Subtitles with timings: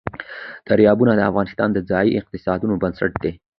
[0.67, 3.33] دریابونه د افغانستان د ځایي اقتصادونو بنسټ دی.